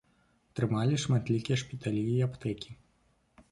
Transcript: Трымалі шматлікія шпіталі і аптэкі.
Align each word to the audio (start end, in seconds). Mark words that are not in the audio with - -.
Трымалі 0.59 0.95
шматлікія 1.03 1.59
шпіталі 1.65 2.03
і 2.17 2.19
аптэкі. 2.29 2.69